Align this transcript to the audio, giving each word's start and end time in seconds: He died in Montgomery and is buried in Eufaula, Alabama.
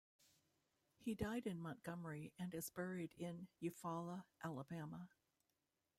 He 0.97 1.13
died 1.13 1.45
in 1.45 1.59
Montgomery 1.59 2.33
and 2.39 2.51
is 2.55 2.71
buried 2.71 3.13
in 3.19 3.47
Eufaula, 3.61 4.23
Alabama. 4.43 5.07